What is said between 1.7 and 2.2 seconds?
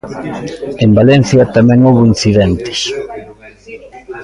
houbo